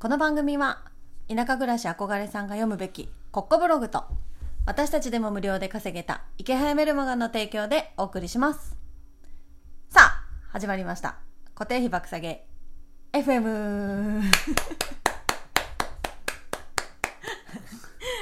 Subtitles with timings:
[0.00, 0.78] この番組は
[1.28, 4.04] 田舎暮らし憧れさんが読むべきコッコブログと
[4.64, 8.78] 私たちでも無料で稼げた池早メルマガの提供でお送りします。
[9.90, 11.16] さあ始まりました。
[11.54, 12.46] 固定費爆下げ。
[13.12, 14.22] FM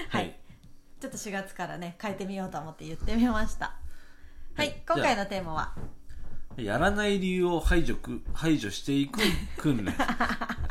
[0.08, 0.36] はい、
[1.00, 3.76] ちょっと4月からね変えてみようと思って言ってみました。
[4.56, 4.82] はい、はい。
[4.84, 5.74] 今回のテーマは？
[6.56, 9.20] やらない理由を排除く排除していく
[9.58, 9.92] 訓練。
[9.94, 10.06] ちょっ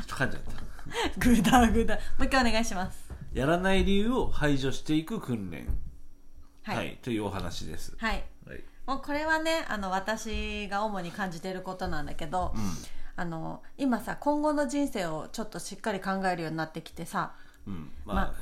[0.06, 0.57] と噛んじゃった
[1.18, 3.12] グダグダもう一回お願いします。
[3.34, 5.68] やらない理由を排除していく訓練。
[6.64, 6.94] ははい。
[6.94, 7.96] い、というお話です。
[7.98, 8.24] はい。
[8.46, 12.54] はい、もうこれはねあの私が主に感じていることなんだけど、
[13.16, 17.34] あの今さ今後の人生をちょっとしっかり考えるようになってきてさ。
[17.66, 17.74] うん。
[17.74, 18.34] うんまあ、ま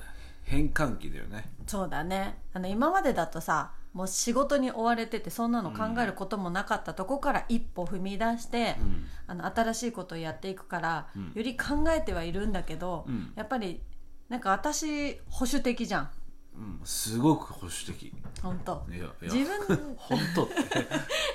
[0.43, 1.49] 変換期だよね。
[1.65, 2.37] そうだね。
[2.53, 9.05] あの今までだとさもう仕事に追われててそんなの考えることもなかったとこから一歩踏み出して、うん。
[9.25, 11.31] あの新しいことをやっていくから、うん。
[11.33, 13.31] より考えてはいるんだけど、うん。
[13.37, 13.81] やっぱり
[14.27, 16.11] なんか私保守的じゃん。
[16.55, 16.81] うん。
[16.83, 18.03] すごく保守的。
[18.07, 18.85] い本当。
[18.89, 19.07] やいや。
[19.21, 20.49] 自分 本当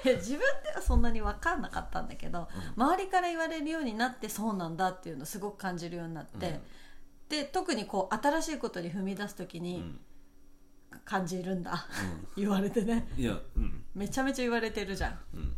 [0.04, 2.46] 自分ではそんなに分かんなかったんだけど、
[2.76, 6.60] 周りから言われるようになってそうなんだっていうのをすごく感じるようになって、
[7.30, 10.00] で特にこう新しいことに踏み出す時にうん
[11.04, 11.86] 感じるんだ、
[12.36, 13.08] 言われてね。
[13.16, 13.84] いやうん。
[13.94, 15.18] めちゃめちゃ言われてるじゃん。
[15.34, 15.56] うん。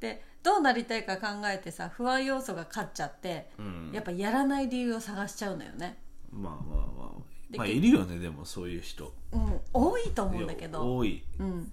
[0.00, 3.90] でどうなりたいか考えてさ不安要素が勝っちゃって、うん。
[3.92, 5.98] やっぱやらない理由を探しちゃうのよね。
[6.30, 7.22] まあまあまあ。
[7.50, 9.12] でまあいるよねでもそういう人。
[9.32, 10.96] うん、多いと思うんだけど。
[10.96, 11.22] 多い。
[11.38, 11.72] うん、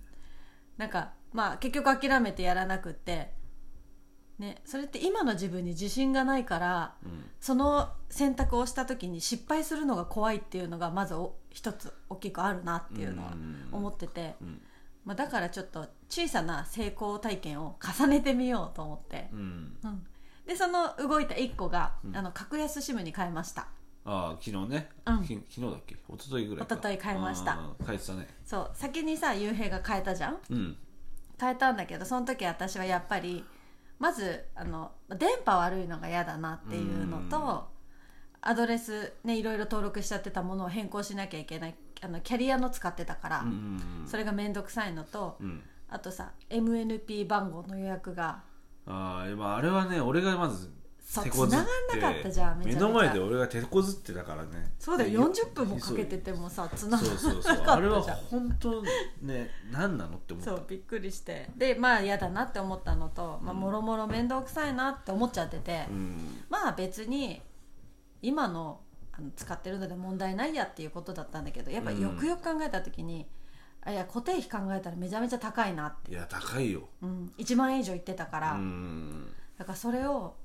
[0.78, 3.34] なんかまあ結局諦めてやらなくって、
[4.40, 7.26] ね、それって今の自分に自信がないからうん。
[7.40, 13.70] その選択をした時に失敗するのが怖いっていうのがまずお一つ大きくあるなっていうのはうん。
[13.72, 14.62] 思ってて、うん。
[15.06, 19.30] まあ、だからちょっと小さな成功体験を重ねてみようと思って。
[19.34, 19.78] う、ん。
[19.84, 20.04] うん、
[20.48, 22.18] でその動いた1個が、うん。
[22.18, 23.68] あの格安シムに変えました。
[24.06, 25.24] ああ昨日ね、うん。
[25.24, 25.96] き昨日だっけ？
[25.96, 26.76] 一昨日ぐらいか。
[26.76, 27.60] 一昨日買いました。
[27.86, 28.28] 変えてたね。
[28.44, 28.72] そう。
[28.74, 30.38] 先にさ雄平が変えたじゃん？
[30.50, 30.78] うん。
[31.40, 33.44] 変えたんだけどその時私はやっぱり
[34.00, 37.62] まずあの電波悪いのが嫌だなっていうのと、うん。
[38.46, 43.46] アドレスねいろいろ登録しちゃってたものを変更しなきゃいけないあのキャリアの使ってたから、
[44.06, 45.62] それが面倒くさいのと、うん。
[45.90, 48.44] あとさ MNP 番号の予約が。
[48.86, 50.70] あああれはね俺がまず
[51.06, 52.80] そう手こずって繋がんなかったじゃんめちゃめちゃ。
[52.80, 54.50] 目の前で俺が手こずってたからね。
[54.80, 57.58] そうだよで40分もかけててもさつながそうそうそう。
[57.58, 58.82] なかあれはったじゃん本当
[59.22, 60.52] ね何なのって思った。
[60.52, 61.50] そうびっくりして。
[61.56, 66.44] でまあ嫌だなって思ったのと、まあ、もろもろ面倒くさいなって思っちゃってて、うん。
[66.50, 67.42] まあ別に
[68.22, 68.80] 今の
[69.12, 73.28] あの使ってるので問題ないやっていうことだったんだけどやっぱりよくよく考えた時に、
[73.82, 76.88] あいや固定費考えたらめちゃめちゃ高いなって、いや高いよ。
[77.02, 79.28] うん、1万円以上いってたから、うん。
[79.60, 80.36] だからそれを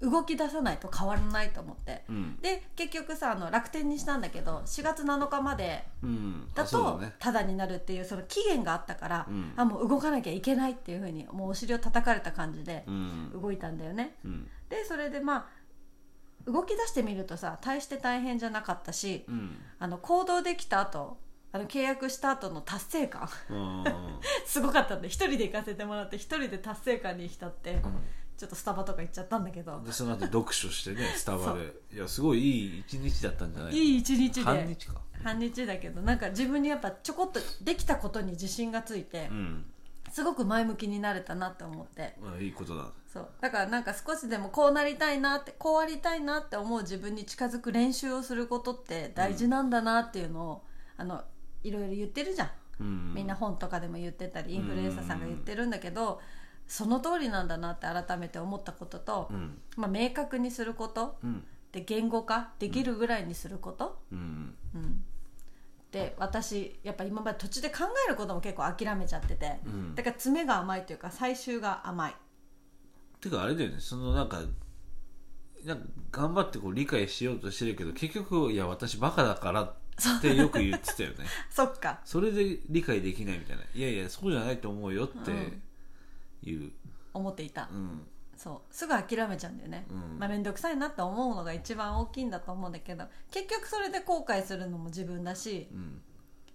[0.00, 2.04] 動き出さないと変わらないと思って。
[2.08, 2.38] うん。
[2.40, 6.48] で結局さあの楽天にしたんだけど4月7日までうん。
[6.54, 9.52] だとタダになるっていうその期限があったから、うん。
[9.56, 13.30] あもう動かなきゃいけないっていうふうにもうお尻を叩かれた感じでうん。
[13.40, 14.48] 動いたんだよね、うん。
[14.68, 15.48] でそれでま
[16.46, 19.56] あ動き出してみるとさ大して大変じゃなかったし、うん。
[19.78, 21.18] あの行動できた後
[21.50, 23.28] あの契約した後の達成感。
[23.50, 23.84] うん。
[24.44, 27.80] すごかったんで一人で行かせてもらって一人で達成感に浸って
[28.38, 29.82] ちょっとスタバとか行っちゃったんだけど。
[29.84, 31.74] でその後読書してね スタバで。
[31.92, 34.42] いやすごいいい一日だったんじゃないいい一日で。
[34.42, 35.00] 半日か。
[35.24, 39.66] 半日だけどなんか自分にやっぱちょこっとできたことに自信がついてうん。
[40.12, 42.16] すごく前向きになれたなって思って。
[42.20, 42.86] まあいいことだ。
[43.12, 43.28] そう。
[43.40, 50.64] だからなんか少しでもこうなりたいなってこうありたいなって思う自分に近づく練習をすることって大事なんだなっていうのを、
[50.96, 51.24] あの
[51.64, 52.50] いろいろ言ってるじゃん、
[52.80, 53.14] うん。
[53.14, 56.20] みんな本とかでも言ってたりインフルエンサーさんが言ってるんだけど、
[56.68, 59.58] その通りなんだなって改めて思ったことと、うん。
[59.76, 61.44] まあ、明確にすることうん。
[61.72, 64.54] で言語化できるぐらいにすること、うん。
[64.74, 65.04] うん
[65.90, 69.94] で私やっぱ今まで途中で考えることも結構諦めちゃってて、うん。
[69.94, 72.16] だから詰めが甘いというか最終が甘い。
[73.22, 73.76] てかあれだよね。
[73.80, 74.42] そのなんか
[75.64, 81.24] なんか頑張ってこう理解しようとしてるけど結局いや私バカだからってよく言ってたよね。
[81.50, 82.00] そっか。
[82.04, 83.62] それで理解できないみたいな。
[83.74, 85.58] いやいやそうじゃないと思うよって
[86.42, 86.72] いう。
[87.14, 88.06] 思っていた、うん。
[88.36, 88.74] そう。
[88.74, 90.18] すぐ諦めちゃうんだよね、うん。
[90.18, 96.02] まあ面倒くさいなって思うのが一番大きいんだと思うんだけど結局それで後悔するのも自分だしう、ん。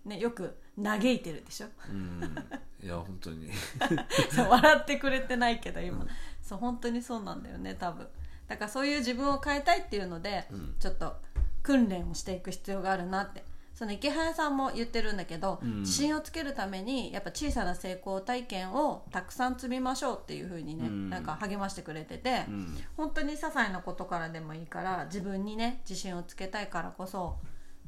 [0.06, 1.68] ね、よく嘆いてるでしょ。
[1.90, 2.36] うん。
[2.82, 3.50] いや本当に。
[4.32, 6.06] そう笑ってくれてないけど今、
[6.42, 8.08] そう本当にそうなんだよね多分。
[8.48, 10.76] だからそういう自分を変えたいっていうので、うん。
[10.80, 11.16] ちょっと
[11.64, 13.44] 訓練をしていく必要があるなって
[13.84, 15.80] そその池早さんも言ってるんだけど、うん。
[15.82, 21.10] 自信をつけるためにやっぱ小さな成功体験をたくさん積みましょうっていう風にね、うん。
[21.10, 22.78] なんか励ましてくれてて、うん。
[22.96, 27.36] 本当に些細なことからでもいいから自分にね自信をつけたいからこそ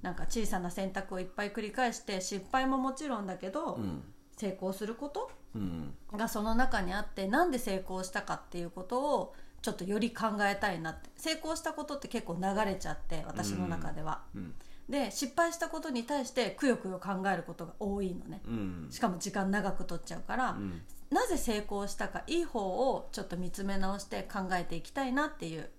[0.01, 4.03] なんか小さな選択をいっぱい繰り返して失敗ももちろんだけど、うん。
[4.35, 5.93] 成功することうん。
[6.11, 11.09] がその中にあってなんで成功したかっていうことをちょっとより考えたいなって。
[11.15, 14.53] 成功したことって結構流れちゃって私の中では、うん
[14.89, 18.41] で失敗したことに対してくよくよ考えることが多いのね。
[18.45, 18.87] うん。
[18.91, 20.81] しかも時間長く取っちゃうから、うん。
[21.09, 22.59] なぜ成功したかいい方
[22.91, 25.69] をちょっと見つめ直して考えていきたいなっていう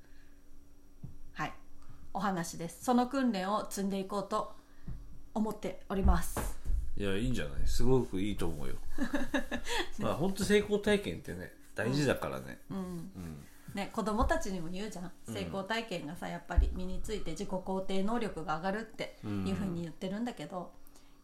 [1.35, 1.53] はい。
[2.15, 2.85] お話です。
[2.85, 4.55] その訓練を積んでいこうと
[5.35, 6.39] 思っております。
[6.97, 7.67] いやいいんじゃない？
[7.67, 8.75] すごくいいと思うよ。
[10.01, 12.59] まあ本当成功体験ってね大事だからね。
[12.71, 12.77] うん。
[12.79, 13.45] うん
[13.77, 15.13] ね、子供たちにも言うじゃん。
[15.29, 20.73] 成功体験がさやっぱり身について自己肯定能力が上がるっていうふうに言ってるんだけど、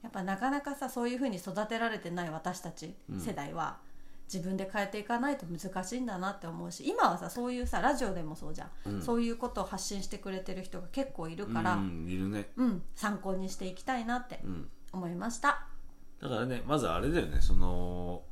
[0.02, 3.78] やっぱなかなかさそういうふうに育てられてない私たち世代は、
[4.32, 9.02] 自分で変えていかないと難しいんだなって思うし今はさそういうさラジオでもそうじゃん、うん。
[9.02, 12.50] そういうことを発信してくれてる人が結構いるから、ううんんいるね。
[12.94, 14.69] 参考にしていきたいなってうん。
[14.93, 15.66] 思いました。
[16.20, 18.22] だからねまずあれだよねその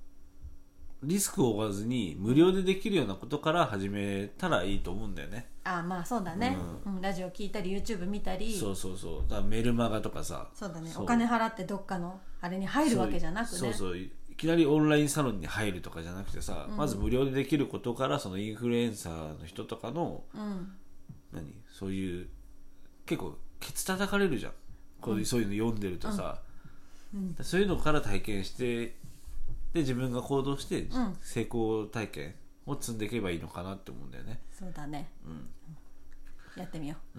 [1.03, 5.49] リスクを負わずに無料でできるようなことから始めたらいいと思うんだよね。
[5.65, 7.01] あまあそうだね、うん。
[7.01, 8.55] ラジオ聞いたり YouTube 見たり。
[8.55, 9.31] そうそうそう。
[9.31, 10.49] だメルマガとかさ。
[10.55, 10.93] そうだね。
[10.97, 13.59] お金払ってどっかのあれに入るわけじゃなくね。
[13.59, 13.97] そうそう。
[13.97, 20.73] いきなりオンラインサロンに入るとかじゃなくてさ、まず無料でできることからそのインフルエンサーの人とかのうん。
[21.33, 21.55] 何？
[21.73, 22.29] そういう
[23.07, 24.53] 結構ケツ叩かれるじゃん。
[25.01, 26.43] こういう、そういうの読んでるとさ、
[27.43, 28.97] そういうのから体験して
[29.73, 31.17] で自分が行動してん。
[31.21, 32.35] 成功体験
[32.67, 35.11] を積んでいけばいいのかなって思うんだよね、そうだね、
[36.57, 37.19] やってみよう、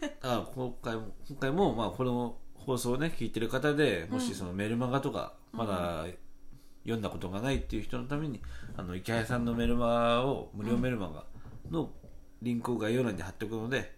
[0.00, 6.06] だから 今回も今回もまあこの放送をね聞いてる方でもしそのメルマガとかまだ
[6.84, 8.40] 読んだことがないっていう人のために、
[8.76, 11.24] あの池谷さんのメルマガを無料メルマガ
[11.70, 11.90] の
[12.40, 13.97] リンクを概要欄に貼っておくので、ま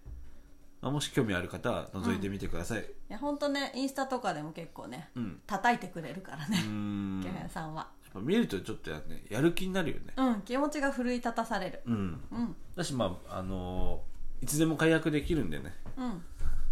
[0.83, 5.41] あ、もし興味ある方は覗いてみてください、いや本当ねインスタとかでも結構ね、うん。
[5.47, 6.59] 叩いてくれるからね。
[6.65, 7.21] うーん。
[7.21, 7.89] 池やっ谷さんは。
[8.13, 10.15] ぱ見るとちょっとや,、ね、やる気になるよね。
[10.17, 11.83] うん気持ちが奮い立たされる。
[11.87, 11.95] うん。
[12.33, 12.57] うん。
[12.77, 14.11] だしまああのー
[14.43, 15.75] いつでも解約できるんでね。
[15.99, 16.23] うん。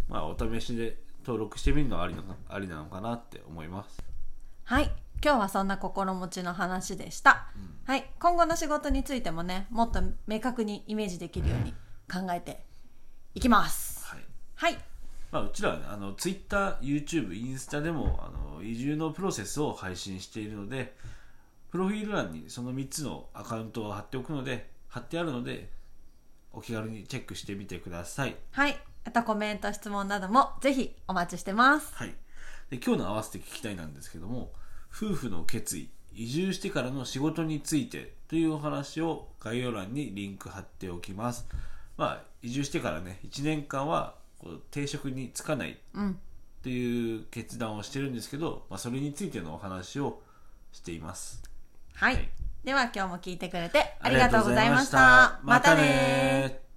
[0.07, 4.01] まあお試しで登録してみるのはありのかありなのかなって思います。
[4.63, 4.91] はい。
[5.21, 7.47] 今日はそんな心持ちの話でした、
[7.85, 8.09] はい。
[8.19, 11.73] 今後の仕事についてもねもっと明確にイメージできるように
[12.09, 12.63] 考えて
[13.35, 13.88] いきます
[14.59, 14.81] はいはい
[15.31, 20.95] まあ、うちらはね、あの、ツイッター、YouTube、インスタでも、あの、移住のプロセスを配信しているので、
[21.71, 25.69] プロフィール欄にその3つのアカウントを貼っておくので、貼ってあるので、
[26.51, 28.35] お気軽にチェックしてみてください。
[28.51, 32.13] はいあとコメント質問などもぜひお待ちしてますはい。
[32.69, 34.51] で、今日の合わせて聞きたいなんですけども、
[34.91, 41.47] 夫婦の決意、移住してからの仕事についてというお話を概要欄にリンク貼っておきます。
[41.97, 46.19] まあ、移住してからね、1年間はこう定職に就かないうん
[46.59, 50.21] っていう決断をしてるんですけど、まあ、それについてのお話を
[50.73, 51.41] しています。
[51.93, 52.29] はい、はい。
[52.65, 55.39] では今日も聞いてくれてありがとうございました。
[55.43, 55.75] また。
[55.75, 56.68] ね